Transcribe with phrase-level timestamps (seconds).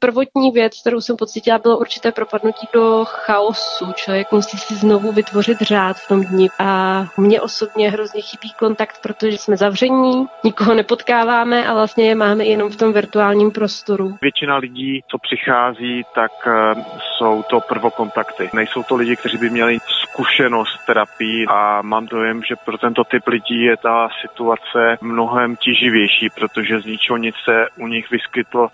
[0.00, 3.92] Prvotní věc, kterou jsem pocítila, bylo určité propadnutí do chaosu.
[3.94, 6.48] Člověk musí si znovu vytvořit řád v tom dni.
[6.58, 12.44] A mně osobně hrozně chybí kontakt, protože jsme zavření, nikoho nepotkáváme a vlastně je máme
[12.44, 14.16] jenom v tom virtuálním prostoru.
[14.22, 16.84] Většina lidí, co přichází, tak eh,
[17.16, 18.50] jsou to prvokontakty.
[18.54, 23.26] Nejsou to lidi, kteří by měli zkušenost terapii a mám dojem, že pro tento typ
[23.26, 28.68] lidí je ta situace mnohem tíživější, protože z ničeho nic se u nich vyskytlo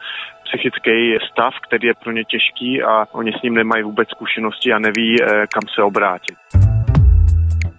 [0.45, 4.79] psychický stav, který je pro ně těžký a oni s ním nemají vůbec zkušenosti a
[4.79, 6.37] neví, eh, kam se obrátit.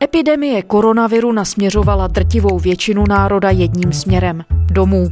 [0.04, 5.08] Epidemie koronaviru nasměřovala drtivou většinu národa jedním směrem domů.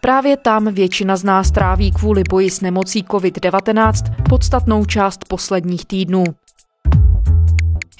[0.00, 3.92] Právě tam většina z nás tráví kvůli boji s nemocí COVID-19
[4.28, 6.24] podstatnou část posledních týdnů.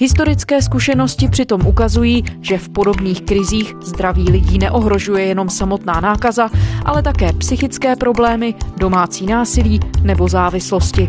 [0.00, 6.50] Historické zkušenosti přitom ukazují, že v podobných krizích zdraví lidí neohrožuje jenom samotná nákaza,
[6.84, 11.08] ale také psychické problémy, domácí násilí nebo závislosti.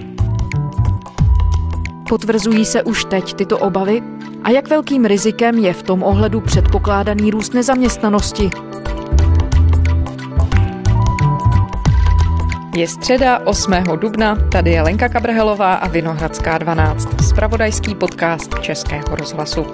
[2.10, 4.02] Potvrzují se už teď tyto obavy?
[4.44, 8.50] A jak velkým rizikem je v tom ohledu předpokládaný růst nezaměstnanosti?
[12.76, 13.74] Je středa 8.
[13.96, 19.66] dubna, tady je Lenka Kabrhelová a Vinohradská 12, spravodajský podcast Českého rozhlasu.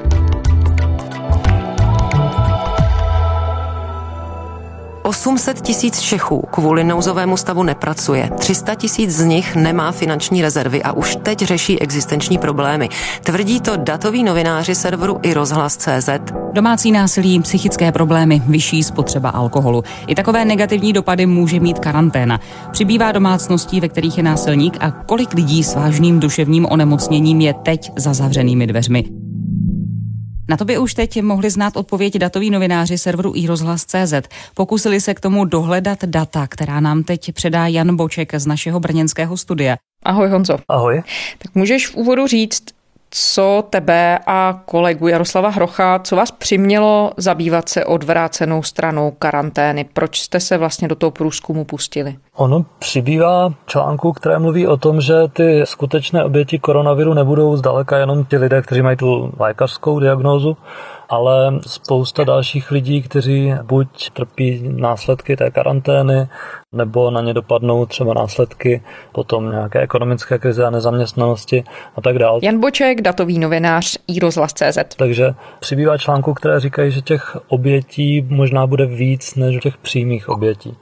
[5.06, 8.30] 800 tisíc Čechů kvůli nouzovému stavu nepracuje.
[8.38, 12.90] 300 tisíc z nich nemá finanční rezervy a už teď řeší existenční problémy.
[13.24, 16.10] Tvrdí to datoví novináři serveru i rozhlas.cz.
[16.54, 19.84] Domácí násilí, psychické problémy, vyšší spotřeba alkoholu.
[20.08, 22.40] I takové negativní dopady může mít karanténa.
[22.72, 27.92] Přibývá domácností, ve kterých je násilník a kolik lidí s vážným duševním onemocněním je teď
[27.96, 29.25] za zavřenými dveřmi.
[30.50, 34.14] Na to by už teď mohli znát odpověď datoví novináři serveru iRozhlas.cz.
[34.56, 39.38] Pokusili se k tomu dohledat data, která nám teď předá Jan Boček z našeho brněnského
[39.38, 39.78] studia.
[40.04, 40.58] Ahoj Honzo.
[40.70, 41.04] Ahoj.
[41.38, 42.64] Tak můžeš v úvodu říct,
[43.18, 49.86] co tebe a kolegu Jaroslava Hrocha, co vás přimělo zabývat se odvrácenou stranou karantény?
[49.94, 52.16] Proč jste se vlastně do toho průzkumu pustili?
[52.36, 58.26] Ono přibývá článku, které mluví o tom, že ty skutečné oběti koronaviru nebudou zdaleka jenom
[58.26, 60.58] ti lidé, kteří mají tu lékařskou diagnózu,
[61.10, 66.28] ale spousta dalších lidí, kteří buď trpí následky té karantény,
[66.72, 71.64] nebo na ně dopadnou třeba následky potom nějaké ekonomické krize a nezaměstnanosti
[71.96, 72.40] a tak dále.
[72.44, 74.96] Jan Boček, datový novinář iRozhlas.cz.
[74.98, 80.78] Takže přibývá článku, které říkají, že těch obětí možná bude víc než těch přímých obětí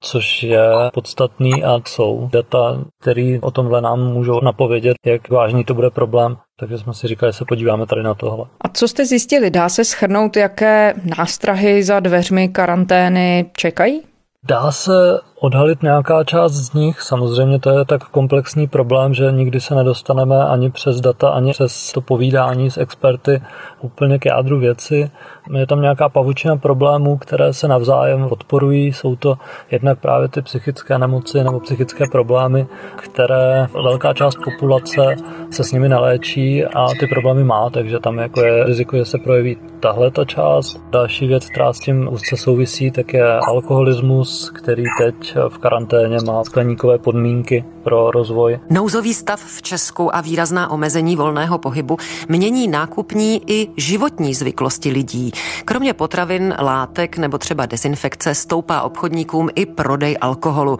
[0.00, 5.74] což je podstatný a jsou data, které o tomhle nám můžou napovědět, jak vážný to
[5.74, 6.36] bude problém.
[6.58, 8.44] Takže jsme si říkali, že se podíváme tady na tohle.
[8.60, 9.50] A co jste zjistili?
[9.50, 14.02] Dá se schrnout, jaké nástrahy za dveřmi karantény čekají?
[14.48, 14.92] Dá se
[15.40, 17.00] odhalit nějaká část z nich.
[17.00, 21.92] Samozřejmě to je tak komplexní problém, že nikdy se nedostaneme ani přes data, ani přes
[21.92, 23.42] to povídání s experty
[23.80, 25.10] úplně k jádru věci.
[25.52, 28.92] Je tam nějaká pavučina problémů, které se navzájem podporují.
[28.92, 29.38] Jsou to
[29.70, 32.66] jednak právě ty psychické nemoci nebo psychické problémy,
[32.96, 35.16] které velká část populace
[35.50, 39.18] se s nimi neléčí a ty problémy má, takže tam jako je riziko, že se
[39.18, 40.80] projeví tahle ta část.
[40.90, 46.44] Další věc, která s tím úzce souvisí, tak je alkoholismus, který teď v karanténě má
[46.44, 48.58] skleníkové podmínky pro rozvoj.
[48.70, 51.96] Nouzový stav v Česku a výrazná omezení volného pohybu
[52.28, 55.30] mění nákupní i životní zvyklosti lidí.
[55.64, 60.78] Kromě potravin, látek nebo třeba dezinfekce stoupá obchodníkům i prodej alkoholu.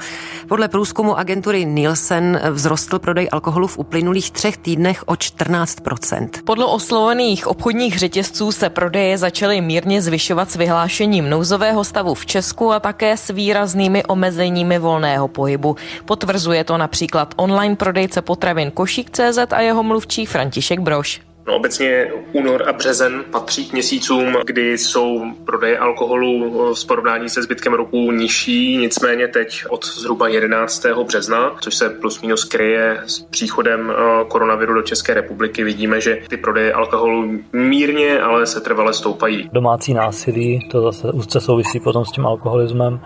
[0.49, 7.47] Podle průzkumu agentury Nielsen vzrostl prodej alkoholu v uplynulých třech týdnech o 14% Podle oslovených
[7.47, 13.17] obchodních řetězců se prodeje začaly mírně zvyšovat s vyhlášením nouzového stavu v Česku a také
[13.17, 15.77] s výraznými omezeními volného pohybu.
[16.05, 16.96] Potvrzuje to například
[17.37, 21.21] online prodejce potravin Košík.cz a jeho mluvčí František Broš.
[21.47, 27.43] No, obecně únor a březen patří k měsícům, kdy jsou prodeje alkoholu v porovnání se
[27.43, 30.87] zbytkem roku nižší, nicméně teď od zhruba 11.
[31.07, 36.19] března, což se plus minus kryje s příchodem eh, koronaviru do České republiky, vidíme, že
[36.29, 39.49] ty prodeje alkoholu mírně, ale se trvale stoupají.
[39.53, 43.01] Domácí násilí, to zase úzce souvisí potom s tím alkoholismem,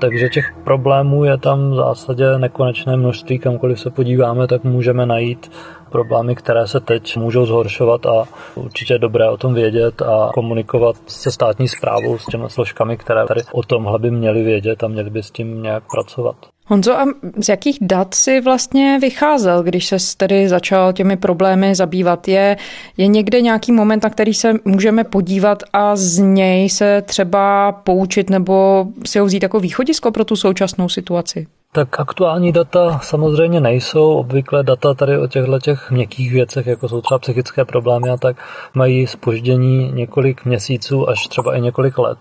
[0.00, 5.50] takže těch problémů je tam v zásadě nekonečné množství, kamkoliv se podíváme, tak můžeme najít
[5.90, 8.24] problémy, které se teď můžou zhoršovat a
[8.54, 13.26] určitě je dobré o tom vědět a komunikovat se státní zprávou, s těmi složkami, které
[13.26, 16.36] tady o tomhle by měly vědět a měly by s tím nějak pracovat.
[16.70, 17.04] Honzo, a
[17.36, 22.28] z jakých dat si vlastně vycházel, když se tedy začal těmi problémy zabývat?
[22.28, 22.56] Je,
[22.96, 28.30] je někde nějaký moment, na který se můžeme podívat a z něj se třeba poučit
[28.30, 31.46] nebo si ho vzít jako východisko pro tu současnou situaci?
[31.72, 34.14] Tak aktuální data samozřejmě nejsou.
[34.14, 38.36] Obvykle data tady o těchto těch měkkých věcech, jako jsou třeba psychické problémy a tak,
[38.74, 42.18] mají spoždění několik měsíců až třeba i několik let,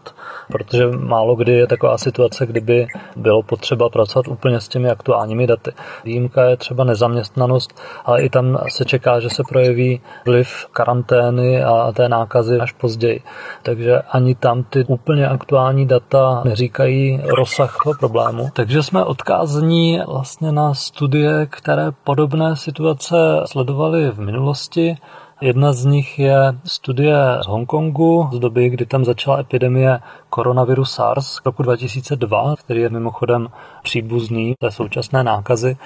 [0.51, 5.71] protože málo kdy je taková situace, kdyby bylo potřeba pracovat úplně s těmi aktuálními daty.
[6.03, 11.91] Výjimka je třeba nezaměstnanost, ale i tam se čeká, že se projeví vliv karantény a
[11.91, 13.21] té nákazy až později.
[13.63, 18.49] Takže ani tam ty úplně aktuální data neříkají rozsah toho problému.
[18.53, 23.15] Takže jsme odkázali odkázní vlastně na studie, které podobné situace
[23.45, 24.97] sledovaly v minulosti.
[25.41, 29.99] Jedna z nich je studie z Hongkongu z doby, kdy tam začala epidemie
[30.29, 33.47] koronaviru SARS v roku 2002, který je mimochodem
[33.83, 35.77] příbuzný té současné nákazy.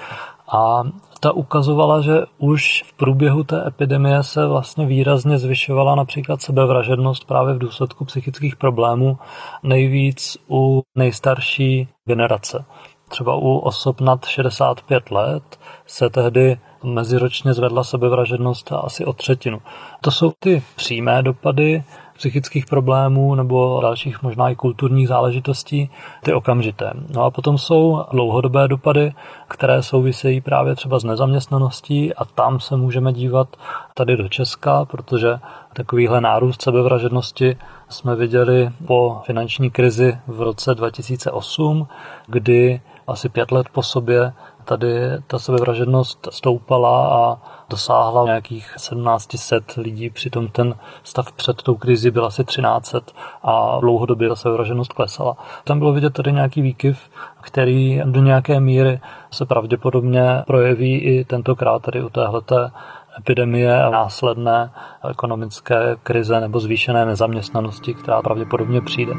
[0.48, 0.82] A
[1.20, 7.54] ta ukazovala, že už v průběhu té epidemie se vlastně výrazně zvyšovala například sebevražednost právě
[7.54, 9.18] v důsledku psychických problémů,
[9.62, 12.64] nejvíc u nejstarší generace.
[13.14, 19.62] Třeba u osob nad 65 let se tehdy meziročně zvedla sebevražednost asi o třetinu.
[20.00, 21.84] To jsou ty přímé dopady
[22.16, 25.90] psychických problémů nebo dalších možná i kulturních záležitostí,
[26.22, 26.90] ty okamžité.
[27.14, 29.12] No a potom jsou dlouhodobé dopady,
[29.48, 33.56] které souvisejí právě třeba s nezaměstnaností a tam se můžeme dívat
[33.94, 35.38] tady do Česka, protože
[35.72, 37.56] takovýhle nárůst sebevražednosti
[37.88, 41.86] jsme viděli po finanční krizi v roce 2008,
[42.26, 44.32] kdy asi pět let po sobě
[44.64, 44.88] tady
[45.26, 47.38] ta sebevražednost stoupala a
[47.70, 53.00] dosáhla nějakých 1700 lidí, přitom ten stav před tou krizi byl asi 1300
[53.42, 55.36] a dlouhodobě ta sebevražednost klesala.
[55.64, 57.10] Tam bylo vidět tady nějaký výkyv,
[57.40, 62.70] který do nějaké míry se pravděpodobně projeví i tentokrát tady u téhleté
[63.18, 64.70] epidemie a následné
[65.10, 69.12] ekonomické krize nebo zvýšené nezaměstnanosti, která pravděpodobně přijde.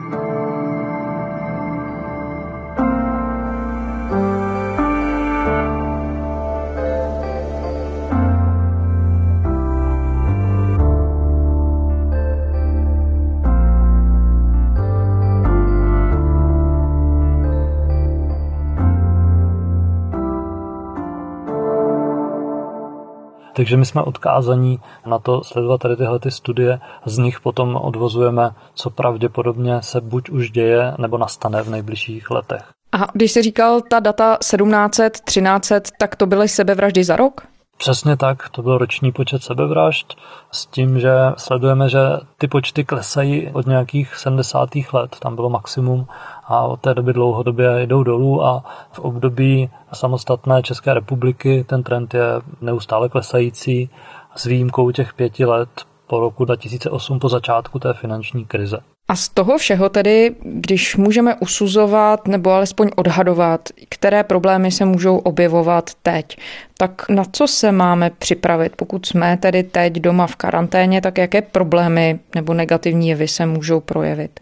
[23.56, 28.52] Takže my jsme odkázaní na to sledovat tady tyhle ty studie, z nich potom odvozujeme,
[28.74, 32.62] co pravděpodobně se buď už děje, nebo nastane v nejbližších letech.
[32.92, 37.42] A když jsi říkal ta data 1700, 1300, tak to byly sebevraždy za rok?
[37.77, 40.18] Přesně tak, to byl roční počet sebevražd
[40.51, 42.00] s tím, že sledujeme, že
[42.38, 44.69] ty počty klesají od nějakých 70.
[44.94, 46.07] let, tam bylo maximum
[46.45, 52.13] a od té doby dlouhodobě jdou dolů a v období samostatné České republiky ten trend
[52.13, 52.25] je
[52.62, 53.89] neustále klesající
[54.36, 55.69] s výjimkou těch pěti let
[56.07, 58.78] po roku 2008 po začátku té finanční krize.
[59.07, 65.18] A z toho všeho tedy, když můžeme usuzovat nebo alespoň odhadovat, které problémy se můžou
[65.18, 66.38] objevovat teď,
[66.78, 68.74] tak na co se máme připravit?
[68.75, 73.80] Pokud jsme tedy teď doma v karanténě, tak jaké problémy nebo negativní jevy se můžou
[73.80, 74.40] projevit?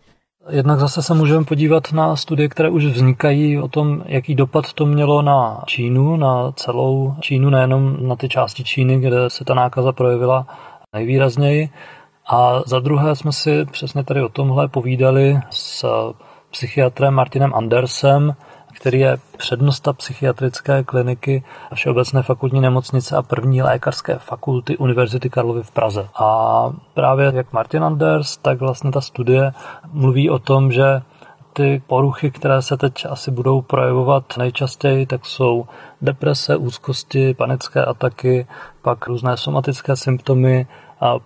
[0.49, 4.85] Jednak zase se můžeme podívat na studie, které už vznikají o tom, jaký dopad to
[4.85, 9.91] mělo na Čínu, na celou Čínu, nejenom na ty části Číny, kde se ta nákaza
[9.91, 10.47] projevila
[10.93, 11.69] nejvýrazněji.
[12.27, 15.85] A za druhé jsme si přesně tady o tomhle povídali s
[16.51, 18.35] psychiatrem Martinem Andersem,
[18.73, 21.43] který je přednosta psychiatrické kliniky
[21.73, 26.07] Všeobecné fakultní nemocnice a první lékařské fakulty Univerzity Karlovy v Praze.
[26.15, 29.51] A právě jak Martin Anders, tak vlastně ta studie
[29.91, 31.01] mluví o tom, že
[31.53, 35.65] ty poruchy, které se teď asi budou projevovat nejčastěji, tak jsou
[36.01, 38.47] deprese, úzkosti, panické ataky,
[38.81, 40.67] pak různé somatické symptomy,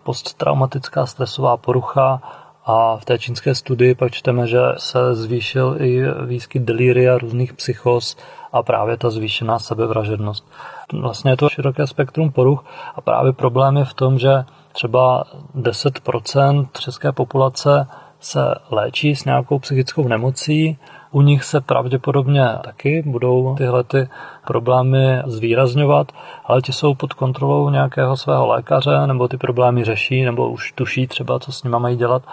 [0.04, 2.22] posttraumatická stresová porucha
[2.66, 8.18] a v té čínské studii pak čteme, že se zvýšil i výskyt delíria, různých psychos
[8.52, 10.52] a právě ta zvýšená sebevražednost.
[10.94, 12.66] Vlastně je to široké spektrum poruch
[12.96, 15.24] a právě problém je v tom, že třeba
[15.56, 17.88] 10% české populace
[18.20, 20.78] se léčí s nějakou psychickou nemocí,
[21.12, 24.10] u nich se pravděpodobně taky budou tyhle ty
[24.48, 26.12] problémy zvýrazňovat,
[26.46, 31.08] ale ti jsou pod kontrolou nějakého svého lékaře, nebo ty problémy řeší, nebo už tuší
[31.08, 32.24] třeba, co s nimi mají dělat.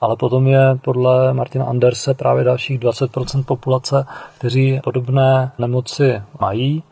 [0.00, 4.06] Ale potom je podle Martina Anderse právě dalších 20% populace,
[4.38, 6.82] kteří podobné nemoci mají,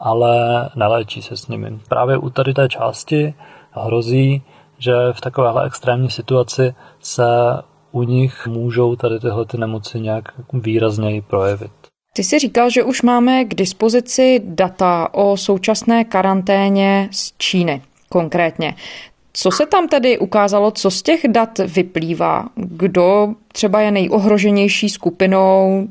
[0.00, 1.78] ale neléčí se s nimi.
[1.88, 3.34] Právě u tady té části
[3.72, 4.42] hrozí,
[4.78, 7.24] že v takovéhle extrémní situaci se
[7.94, 11.70] u nich můžou tady tyhle ty nemoci nějak výrazněji projevit.
[12.16, 18.74] Ty jsi říkal, že už máme k dispozici data o současné karanténě z Číny konkrétně.
[19.32, 22.48] Co se tam tedy ukázalo, co z těch dat vyplývá?
[22.56, 25.88] Kdo třeba je nejohroženější skupinou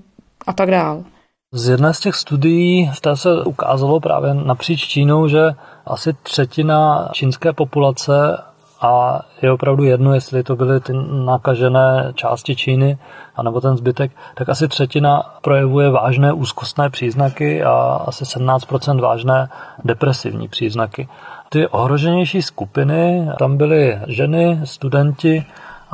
[0.47, 1.03] a tak dál?
[1.53, 5.51] Z jedné z těch studií, v té se ukázalo právě napříč Čínou, že
[5.85, 8.37] asi třetina čínské populace
[8.83, 10.93] a je opravdu jedno, jestli to byly ty
[11.25, 12.97] nakažené části Číny,
[13.35, 19.49] anebo ten zbytek, tak asi třetina projevuje vážné úzkostné příznaky a asi 17% vážné
[19.83, 21.07] depresivní příznaky.
[21.49, 25.45] Ty ohroženější skupiny, tam byly ženy, studenti,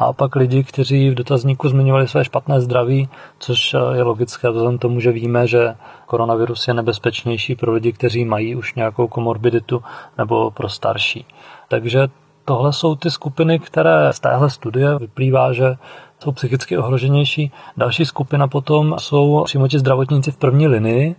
[0.02, 5.00] a pak lidi, kteří v dotazníku zmiňovali své špatné zdraví, což je logické vzhledem tomu,
[5.00, 9.84] že víme, že koronavirus je nebezpečnější pro lidi, kteří mají už nějakou komorbiditu
[10.18, 11.26] nebo pro starší.
[11.68, 12.08] Takže
[12.46, 15.76] tohle jsou ty skupiny, které z téhle studie vyplývá, že
[16.24, 17.52] jsou psychicky ohroženější.
[17.78, 21.16] Další skupina potom jsou přímo ti zdravotníci v první linii,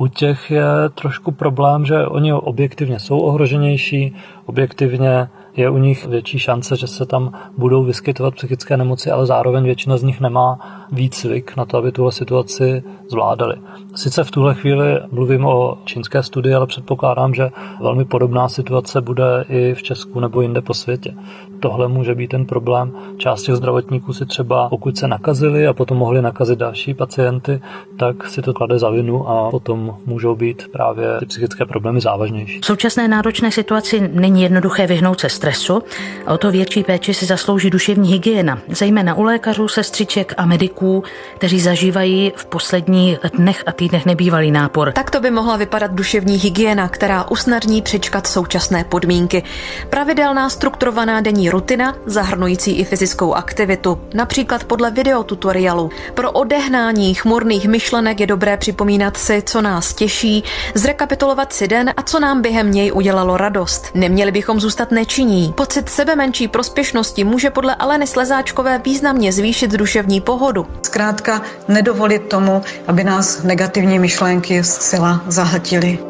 [0.00, 0.64] u těch je
[0.94, 4.14] trošku problém, že oni objektivně jsou ohroženější,
[4.46, 9.64] objektivně je u nich větší šance, že se tam budou vyskytovat psychické nemoci, ale zároveň
[9.64, 10.58] většina z nich nemá
[10.92, 13.56] výcvik na to, aby tuhle situaci zvládali.
[13.94, 19.44] Sice v tuhle chvíli mluvím o čínské studii, ale předpokládám, že velmi podobná situace bude
[19.48, 21.14] i v Česku nebo jinde po světě.
[21.60, 22.92] Tohle může být ten problém.
[23.16, 27.60] Část těch zdravotníků si třeba, pokud se nakazili a potom mohli nakazit další pacienty,
[27.98, 32.60] tak si to klade za vinu a potom můžou být právě ty psychické problémy závažnější.
[32.60, 35.82] V současné náročné situaci není jednoduché vyhnout se stresu
[36.26, 41.02] a o to větší péči si zaslouží duševní hygiena, zejména u lékařů, sestřiček a mediků,
[41.34, 44.92] kteří zažívají v posledních dnech a týdnech nebývalý nápor.
[44.92, 49.42] Tak to by mohla vypadat duševní hygiena, která usnadní přečkat současné podmínky.
[49.90, 55.90] Pravidelná strukturovaná denní rutina, zahrnující i fyzickou aktivitu, například podle videotutoriálu.
[56.14, 62.02] Pro odehnání chmurných myšlenek je dobré připomínat si, co nás těší, zrekapitulovat si den a
[62.02, 63.90] co nám během něj udělalo radost.
[63.94, 65.52] Neměli bychom zůstat nečiní.
[65.56, 70.66] Pocit sebe menší prospěšnosti může podle Aleny Slezáčkové významně zvýšit duševní pohodu.
[70.82, 76.09] Zkrátka nedovolit tomu, aby nás negativní myšlenky zcela zahltily.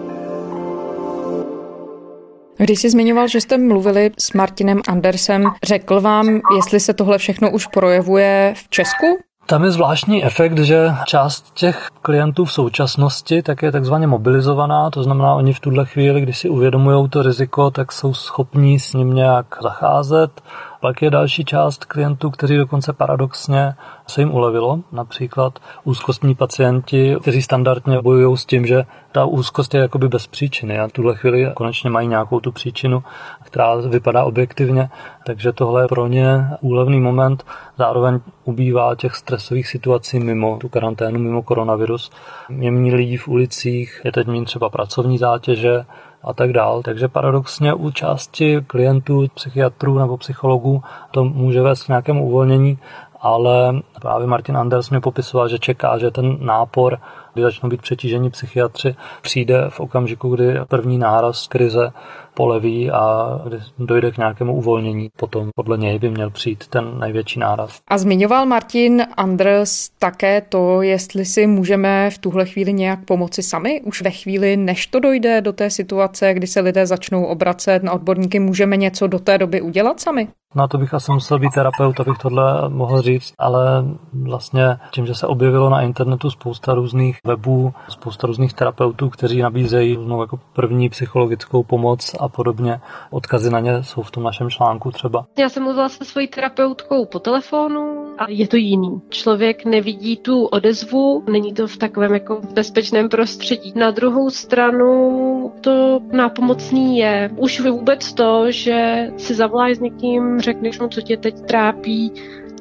[2.60, 7.50] Když jsi zmiňoval, že jste mluvili s Martinem Andersem, řekl vám, jestli se tohle všechno
[7.50, 9.06] už projevuje v Česku?
[9.46, 15.02] Tam je zvláštní efekt, že část těch klientů v současnosti tak je takzvaně mobilizovaná, to
[15.02, 19.14] znamená, oni v tuhle chvíli, když si uvědomují to riziko, tak jsou schopní s ním
[19.14, 20.30] nějak zacházet.
[20.80, 23.74] Pak je další část klientů, kteří dokonce paradoxně
[24.06, 24.78] se jim ulevilo.
[24.92, 30.80] Například úzkostní pacienti, kteří standardně bojují s tím, že ta úzkost je jakoby bez příčiny
[30.80, 33.02] a tuhle chvíli konečně mají nějakou tu příčinu,
[33.42, 34.90] která vypadá objektivně,
[35.26, 37.44] takže tohle je pro ně úlevný moment.
[37.78, 42.10] Zároveň ubývá těch stresových situací mimo tu karanténu, mimo koronavirus.
[42.58, 45.84] Je méně lidí v ulicích, je teď méně třeba pracovní zátěže,
[46.22, 46.82] a tak dál.
[46.82, 52.78] Takže paradoxně u části klientů, psychiatrů nebo psychologů to může vést k nějakému uvolnění,
[53.20, 56.98] ale právě Martin Anders mě popisoval, že čeká, že ten nápor,
[57.34, 61.92] kdy začnou být přetížení psychiatři, přijde v okamžiku, kdy první náraz krize
[62.34, 65.08] poleví a kdy dojde k nějakému uvolnění.
[65.16, 67.80] Potom podle něj by měl přijít ten největší náraz.
[67.88, 73.80] A zmiňoval Martin Anders také to, jestli si můžeme v tuhle chvíli nějak pomoci sami.
[73.84, 77.92] Už ve chvíli, než to dojde do té situace, kdy se lidé začnou obracet na
[77.92, 80.28] odborníky, můžeme něco do té doby udělat sami?
[80.54, 85.14] Na to bych asi musel být terapeut, abych tohle mohl říct, ale vlastně tím, že
[85.14, 90.88] se objevilo na internetu spousta různých webů, spousta různých terapeutů, kteří nabízejí no, jako první
[90.88, 92.80] psychologickou pomoc a podobně.
[93.10, 95.26] Odkazy na ně jsou v tom našem článku třeba.
[95.38, 99.00] Já jsem mluvila se svojí terapeutkou po telefonu a je to jiný.
[99.08, 103.72] Člověk nevidí tu odezvu, není to v takovém jako bezpečném prostředí.
[103.76, 110.78] Na druhou stranu to nápomocný je už vůbec to, že si zavoláš s někým, řekneš
[110.80, 112.12] mu, co tě teď trápí,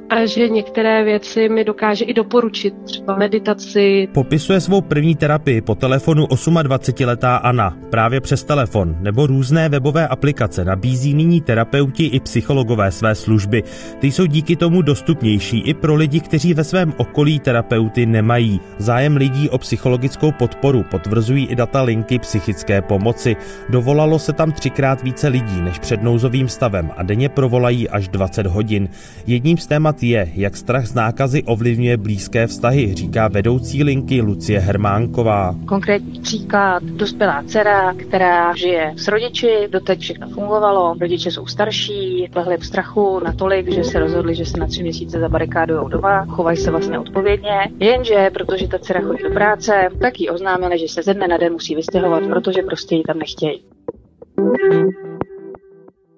[0.09, 4.07] a že některé věci mi dokáže i doporučit, třeba meditaci.
[4.13, 10.65] Popisuje svou první terapii po telefonu 28-letá Anna, právě přes telefon, nebo různé webové aplikace
[10.65, 13.63] nabízí nyní terapeuti i psychologové své služby.
[13.99, 18.59] Ty jsou díky tomu dostupnější i pro lidi, kteří ve svém okolí terapeuty nemají.
[18.77, 23.35] Zájem lidí o psychologickou podporu potvrzují i data linky psychické pomoci.
[23.69, 28.45] Dovolalo se tam třikrát více lidí než před nouzovým stavem a denně provolají až 20
[28.45, 28.89] hodin.
[29.27, 34.59] Jedním z témat je, jak strach z nákazy ovlivňuje blízké vztahy, říká vedoucí linky Lucie
[34.59, 35.55] Hermánková.
[35.65, 42.57] Konkrétní příklad, dospělá dcera, která žije s rodiči, doteď všechno fungovalo, rodiče jsou starší, lehli
[42.57, 46.71] v strachu natolik, že se rozhodli, že se na tři měsíce zabarikádujou doma, chovají se
[46.71, 51.13] vlastně odpovědně, jenže protože ta dcera chodí do práce, tak jí oznámili, že se ze
[51.13, 53.63] dne na den musí vystěhovat, protože prostě ji tam nechtějí.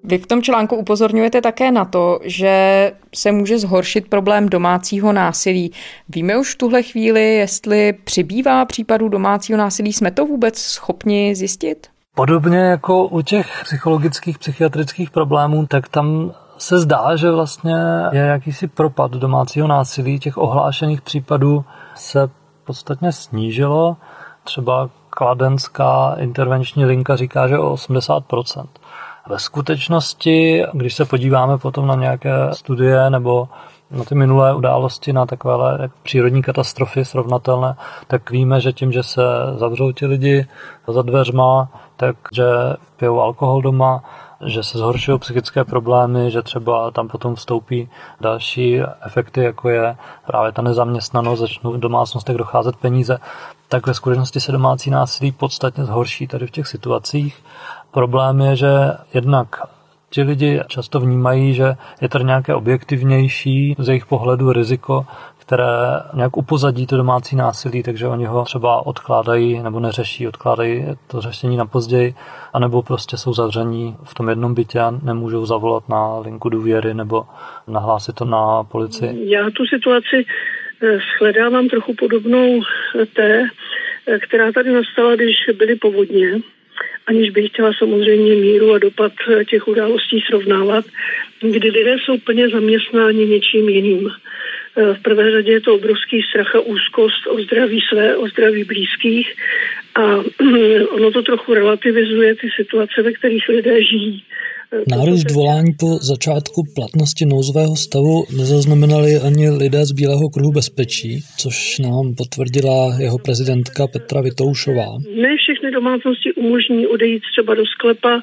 [0.04, 5.72] Vy v tom článku upozorňujete také na to, že se může zhoršit problém domácího násilí.
[6.08, 11.86] Víme už v tuhle chvíli, jestli přibývá případů domácího násilí, jsme to vůbec schopni zjistit?
[12.14, 17.76] Podobně jako u těch psychologických, psychiatrických problémů, tak tam se zdá, že vlastně
[18.12, 20.18] je jakýsi propad domácího násilí.
[20.18, 22.30] Těch ohlášených případů se
[22.64, 23.96] podstatně snížilo.
[24.44, 28.66] Třeba kladenská intervenční linka říká, že o 80%.
[29.28, 33.48] Ve skutečnosti, když se podíváme potom na nějaké studie nebo
[33.90, 37.74] na ty minulé události, na takovéhle přírodní katastrofy srovnatelné,
[38.06, 39.22] tak víme, že tím, že se
[39.56, 40.46] zavřou ti lidi
[40.88, 42.44] za dveřma, takže
[42.96, 44.04] pijou alkohol doma,
[44.44, 47.88] že se zhoršují psychické problémy, že třeba tam potom vstoupí
[48.20, 53.18] další efekty, jako je právě ta nezaměstnanost, začnou v domácnostech docházet peníze,
[53.68, 57.44] tak ve skutečnosti se domácí násilí podstatně zhorší tady v těch situacích.
[57.92, 58.68] Problém je, že
[59.14, 59.46] jednak
[60.10, 61.64] ti lidi často vnímají, že
[62.00, 65.06] je tady nějaké objektivnější z jejich pohledu riziko,
[65.38, 65.66] které
[66.14, 71.56] nějak upozadí to domácí násilí, takže oni ho třeba odkládají nebo neřeší, odkládají to řešení
[71.56, 72.14] na později,
[72.52, 77.24] anebo prostě jsou zavření v tom jednom bytě a nemůžou zavolat na linku důvěry nebo
[77.68, 79.30] nahlásit to na policii.
[79.30, 80.26] Já tu situaci
[80.82, 82.60] eh, shledávám trochu podobnou
[83.16, 83.42] té,
[84.08, 86.40] eh, která tady nastala, když byly povodně
[87.06, 89.12] aniž bych chtěla samozřejmě míru a dopad
[89.50, 90.84] těch událostí srovnávat,
[91.40, 94.10] kdy lidé jsou plně zaměstnáni něčím jiným.
[94.76, 99.34] V prvé řadě je to obrovský strach a úzkost o zdraví své, o zdraví blízkých
[99.94, 100.02] a
[100.90, 104.24] ono to trochu relativizuje ty situace, ve kterých lidé žijí.
[104.88, 111.78] Nárůst volání po začátku platnosti nouzového stavu nezaznamenali ani lidé z Bílého kruhu bezpečí, což
[111.78, 114.88] nám potvrdila jeho prezidentka Petra Vitoušová.
[115.22, 118.20] Ne všechny domácnosti umožní odejít třeba do sklepa,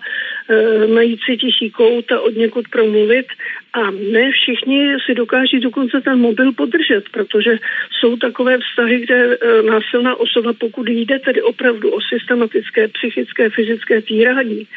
[0.50, 3.25] e, najít si tichý kout a od někud promluvit
[3.74, 7.51] a ne všichni si dokáží dokonce ten mobil podržet, protože
[8.00, 14.01] jsou takové vztahy, kde e, násilná osoba, pokud jde tedy opravdu o systematické psychické, fyzické
[14.01, 14.68] týrání,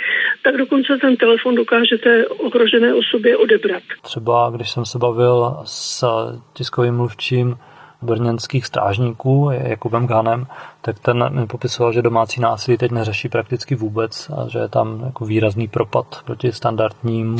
[0.42, 3.82] tak dokonce ten telefon dokážete ohrožené osobě odebrat.
[4.02, 6.04] Třeba když jsem se bavil s
[6.52, 7.56] tiskovým mluvčím
[8.02, 10.46] brněnských strážníků Jakubem Ganem,
[10.80, 15.02] tak ten mi popisoval, že domácí násilí teď neřeší prakticky vůbec a že je tam
[15.04, 17.36] jako výrazný propad proti standardním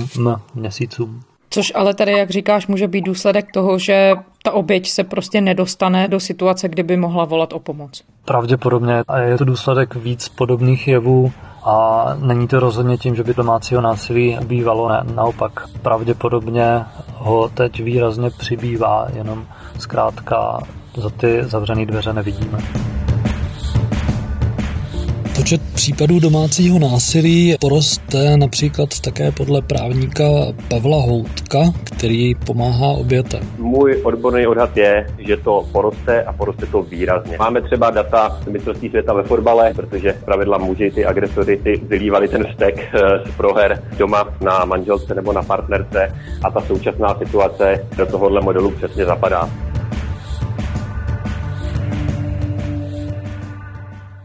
[0.54, 1.22] měsícům.
[1.52, 6.08] Což ale tady, jak říkáš, může být důsledek toho, že ta oběť se prostě nedostane
[6.08, 8.02] do situace, kdyby mohla volat o pomoc.
[8.24, 11.32] Pravděpodobně a je to důsledek víc podobných jevů
[11.64, 16.84] a není to rozhodně tím, že by domácího násilí bývalo, ne, naopak pravděpodobně
[17.14, 19.46] ho teď výrazně přibývá, jenom
[19.78, 20.58] zkrátka
[20.96, 22.58] za ty zavřené dveře nevidíme.
[25.52, 30.24] Počet případů domácího násilí poroste například také podle právníka
[30.68, 33.40] Pavla Houtka, který pomáhá obětem.
[33.58, 37.36] Můj odborný odhad je, že to poroste a poroste to výrazně.
[37.38, 42.46] Máme třeba data mistrovství světa ve fotbale, protože pravidla muži ty agresory ty vylívali ten
[42.46, 42.98] vztek eh,
[43.30, 48.70] z proher doma na manželce nebo na partnerce a ta současná situace do tohohle modelu
[48.70, 49.71] přesně zapadá.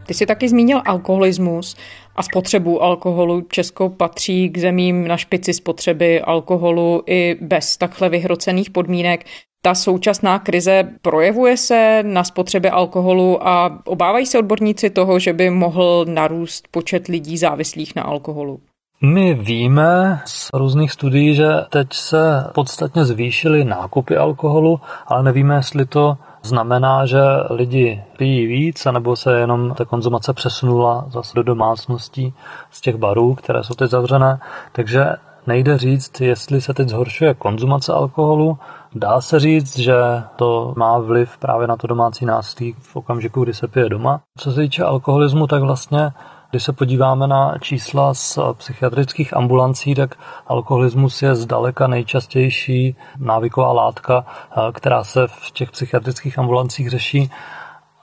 [0.08, 1.76] Ty jsi taky zmínil alkoholismus
[2.16, 3.40] a spotřebu alkoholu.
[3.40, 9.24] Česko patří k zemím na špici spotřeby alkoholu i bez takhle vyhrocených podmínek.
[9.62, 15.50] Ta současná krize projevuje se na spotřebě alkoholu a obávají se odborníci toho, že by
[15.50, 18.60] mohl narůst počet lidí závislých na alkoholu.
[19.02, 25.86] My víme z různých studií, že teď se podstatně zvýšily nákupy alkoholu, ale nevíme, jestli
[25.86, 27.20] to znamená, že
[27.50, 32.34] lidi pijí víc, nebo se jenom ta konzumace přesunula zase do domácností
[32.70, 34.40] z těch barů, které jsou teď zavřené.
[34.72, 35.06] Takže
[35.46, 38.58] nejde říct, jestli se teď zhoršuje konzumace alkoholu.
[38.94, 39.94] Dá se říct, že
[40.36, 44.20] to má vliv právě na to domácí násilí v okamžiku, kdy se pije doma.
[44.38, 46.10] Co se týče alkoholismu, tak vlastně
[46.50, 50.14] když se podíváme na čísla z psychiatrických ambulancí, tak
[50.46, 57.30] alkoholismus je zdaleka nejčastější návyková látka, eh, která se v těch psychiatrických ambulancích řeší.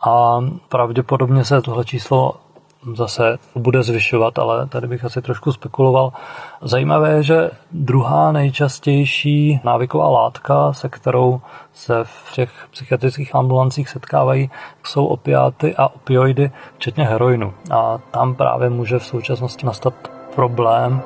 [0.02, 2.45] A pravděpodobně se tohle číslo
[2.94, 6.14] zase bude zvyšovat, ale tady bych asi trošku spekuloval.
[6.62, 11.42] Zajímavé je, že druhá nejčastější návyková látka, se kterou
[11.74, 14.50] se v těch psychiatrických ambulancích setkávají,
[14.84, 17.54] jsou opiáty a opioidy, včetně heroinu.
[17.72, 19.94] A tam právě může v současnosti nastat
[20.36, 21.02] problém,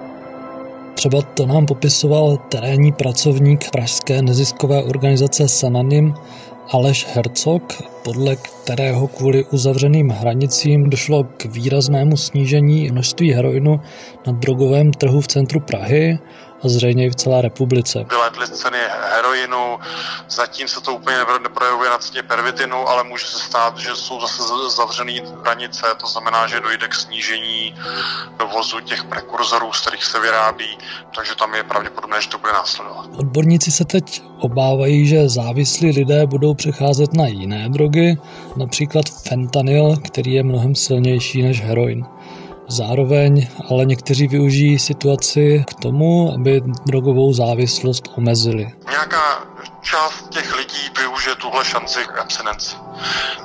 [1.00, 6.14] Třeba to nám popisoval terénní pracovník pražské neziskové organizace Sananim
[6.72, 13.82] Aleš Hercog, podle kterého kvůli uzavřeným hranicím došlo k výraznému snížení množství heroinu
[14.28, 16.20] na drogovém trhu v centru Prahy
[16.64, 18.06] a zřejmě i v celé republice.
[18.10, 18.78] Vylétly ceny
[19.14, 19.80] heroinu,
[20.30, 24.44] zatím se to úplně neprojevuje na ceně pervitinu, ale může se stát, že jsou zase
[24.76, 27.76] zavřené hranice, to znamená, že dojde k snížení
[28.40, 30.78] dovozu těch prekurzorů, z kterých se vyrábí,
[31.16, 33.06] takže tam je pravděpodobné, že to bude následovat.
[33.18, 38.18] Odborníci se teď obávají, že závislí lidé budou přecházet na jiné drogy,
[38.56, 42.06] například fentanyl, který je mnohem silnější než heroin.
[42.72, 48.74] Zároveň ale někteří využijí situaci k tomu, aby drogovou závislost omezili.
[48.90, 49.44] Nějaká
[49.82, 52.76] část těch lidí využije tuhle šanci k abstinenci.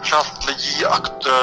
[0.02, 0.84] Část lidí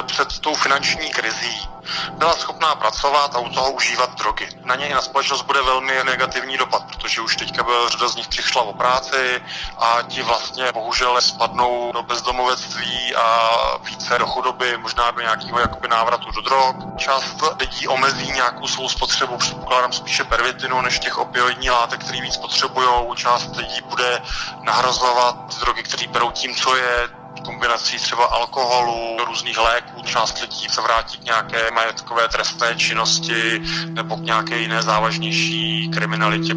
[0.06, 1.68] před tou finanční krizí
[2.12, 4.50] byla schopná pracovat a u toho užívat drogy.
[4.64, 8.28] Na něj na společnost bude velmi negativní dopad, protože už teďka byl řada z nich
[8.28, 9.42] přišla o práci
[9.78, 13.50] a ti vlastně bohužel spadnou do bezdomovectví a
[13.84, 16.76] více do chudoby, možná do nějakého jakoby návratu do drog.
[16.98, 22.38] Část lidí omezí nějakou svou spotřebu, předpokládám spíše pervitinu, než těch opioidní látek, který víc
[22.38, 22.90] potřebují.
[23.16, 24.22] Část lidí bude
[24.62, 27.10] nahrazovat drogy, které berou tím, co je
[27.46, 30.02] kombinací třeba alkoholu, různých léků.
[30.06, 36.54] Část lidí se vrátí k nějaké majetkové trestné činnosti nebo k nějaké jiné závažnější kriminalitě.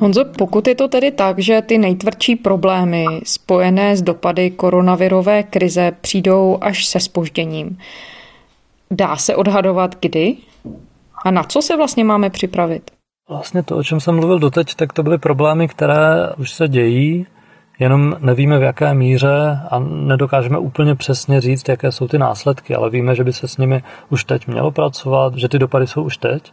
[0.00, 5.92] Honzo, pokud je to tedy tak, že ty nejtvrdší problémy spojené s dopady koronavirové krize
[6.00, 7.78] přijdou až se spožděním,
[8.90, 10.36] dá se odhadovat kdy?
[11.24, 12.90] A na co se vlastně máme připravit?
[13.28, 17.26] Vlastně to, o čem jsem mluvil doteď, tak to byly problémy, které už se dějí
[17.78, 22.90] jenom nevíme v jaké míře a nedokážeme úplně přesně říct, jaké jsou ty následky, ale
[22.90, 26.16] víme, že by se s nimi už teď mělo pracovat, že ty dopady jsou už
[26.16, 26.52] teď.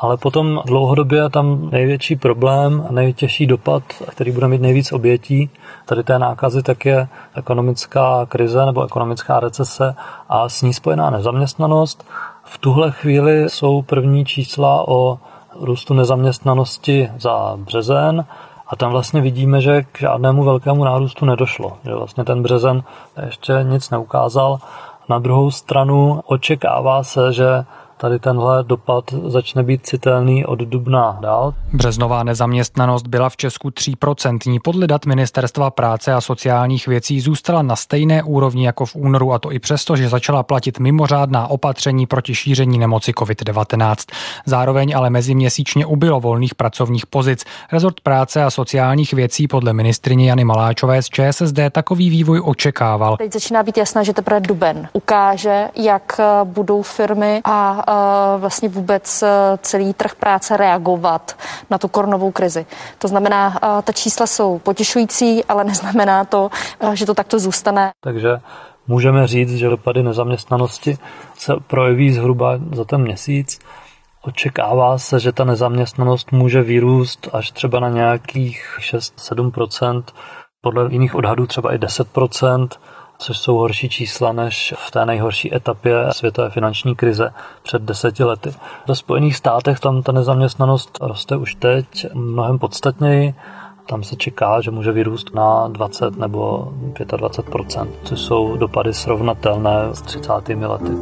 [0.00, 5.50] Ale potom dlouhodobě tam největší problém a nejtěžší dopad, který bude mít nejvíc obětí
[5.86, 9.94] tady té nákazy, tak je ekonomická krize nebo ekonomická recese
[10.28, 12.06] a s ní spojená nezaměstnanost.
[12.44, 15.18] V tuhle chvíli jsou první čísla o
[15.60, 18.24] růstu nezaměstnanosti za březen
[18.68, 21.76] a tam vlastně vidíme, že k žádnému velkému nárůstu nedošlo.
[21.84, 22.82] Že vlastně ten březen
[23.26, 24.58] ještě nic neukázal.
[25.08, 27.64] Na druhou stranu očekává se, že
[27.98, 31.54] tady tenhle dopad začne být citelný od dubna dál.
[31.72, 34.58] Březnová nezaměstnanost byla v Česku 3%.
[34.64, 39.38] Podle dat Ministerstva práce a sociálních věcí zůstala na stejné úrovni jako v únoru a
[39.38, 43.94] to i přesto, že začala platit mimořádná opatření proti šíření nemoci COVID-19.
[44.46, 47.44] Zároveň ale meziměsíčně ubylo volných pracovních pozic.
[47.72, 53.16] Rezort práce a sociálních věcí podle ministrině Jany Maláčové z ČSSD takový vývoj očekával.
[53.16, 57.84] Teď začíná být jasné, že teprve duben ukáže, jak budou firmy a
[58.38, 59.28] vlastně vůbec e,
[59.62, 61.36] celý trh práce reagovat
[61.70, 62.66] na tu koronovou krizi.
[62.98, 67.90] To znamená, e, ta čísla jsou potěšující, ale neznamená to, e, že to takto zůstane.
[68.00, 68.40] Takže
[68.86, 70.98] můžeme říct, že dopady nezaměstnanosti
[71.38, 73.58] se projeví zhruba za ten měsíc.
[74.22, 80.02] Očekává se, že ta nezaměstnanost může vyrůst až třeba na nějakých 6-7%,
[80.60, 82.68] podle jiných odhadů třeba i 10%
[83.18, 87.30] což jsou horší čísla než v té nejhorší etapě světové finanční krize
[87.62, 88.54] před deseti lety.
[88.88, 93.34] Ve Spojených státech tam ta nezaměstnanost roste už teď mnohem podstatněji.
[93.86, 96.72] Tam se čeká, že může vyrůst na 20 nebo
[97.16, 100.32] 25 což jsou dopady srovnatelné s 30.
[100.48, 100.92] lety.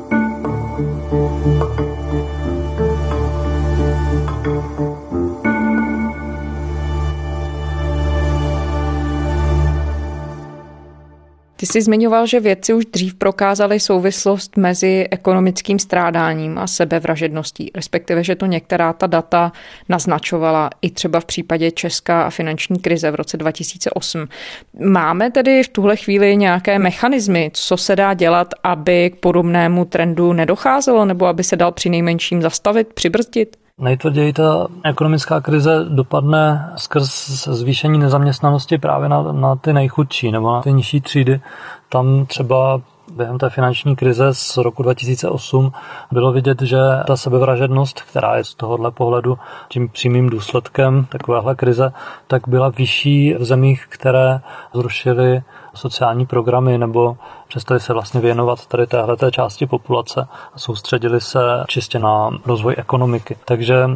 [11.76, 18.34] Jsi zmiňoval, že vědci už dřív prokázali souvislost mezi ekonomickým strádáním a sebevražedností, respektive, že
[18.34, 19.52] to některá ta data
[19.88, 24.28] naznačovala i třeba v případě Česká a finanční krize v roce 2008.
[24.84, 30.32] Máme tedy v tuhle chvíli nějaké mechanismy, co se dá dělat, aby k podobnému trendu
[30.32, 33.56] nedocházelo, nebo aby se dal při nejmenším zastavit, přibrzdit?
[33.80, 40.62] Nejtvrději ta ekonomická krize dopadne skrz zvýšení nezaměstnanosti právě na, na ty nejchudší nebo na
[40.62, 41.40] ty nižší třídy.
[41.88, 42.80] Tam třeba
[43.16, 45.72] během té finanční krize z roku 2008
[46.12, 51.92] bylo vidět, že ta sebevražednost, která je z tohohle pohledu tím přímým důsledkem takovéhle krize,
[52.26, 54.40] tak byla vyšší v zemích, které
[54.74, 55.42] zrušily
[55.74, 57.16] sociální programy nebo
[57.48, 63.36] přestali se vlastně věnovat tady téhleté části populace a soustředili se čistě na rozvoj ekonomiky.
[63.44, 63.88] Takže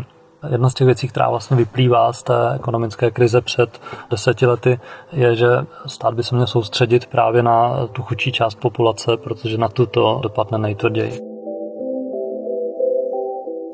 [0.48, 4.80] Jedna z těch věcí, která vlastně vyplývá z té ekonomické krize před deseti lety,
[5.12, 5.46] je, že
[5.86, 10.58] stát by se měl soustředit právě na tu chudší část populace, protože na tuto dopadne
[10.58, 11.29] nejtvrději.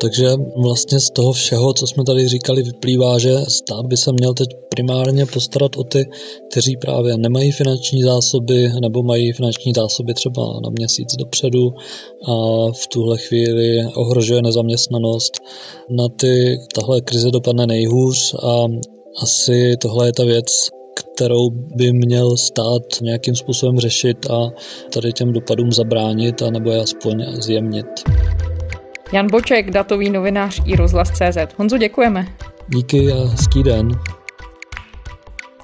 [0.07, 0.29] Takže
[0.62, 4.49] vlastně z toho všeho, co jsme tady říkali, vyplývá, že stát by se měl teď
[4.69, 6.05] primárně postarat o ty,
[6.51, 11.71] kteří právě nemají finanční zásoby nebo mají finanční zásoby třeba na měsíc dopředu
[12.29, 12.33] a
[12.73, 15.33] v tuhle chvíli ohrožuje nezaměstnanost.
[15.90, 18.64] Na ty tahle krize dopadne nejhůř a
[19.23, 20.47] asi tohle je ta věc,
[20.95, 24.51] kterou by měl stát nějakým způsobem řešit a
[24.92, 27.87] tady těm dopadům zabránit a nebo je aspoň zjemnit.
[29.12, 31.55] Jan Boček, datový novinář i rozhlas.cz.
[31.59, 32.27] Honzo, děkujeme.
[32.69, 33.90] Díky a hezký den.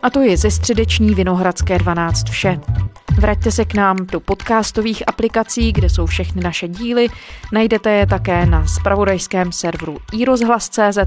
[0.02, 2.60] A to je ze středeční Vinohradské 12 vše.
[3.18, 7.08] Vraťte se k nám do podcastových aplikací, kde jsou všechny naše díly.
[7.52, 10.98] Najdete je také na spravodajském serveru iRozhlas.cz.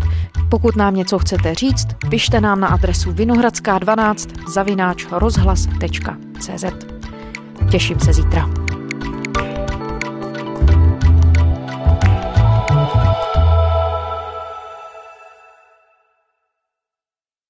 [0.50, 6.66] Pokud nám něco chcete říct, pište nám na adresu vinohradská12 zavináč rozhlas.cz.
[7.72, 8.50] Těším se zítra.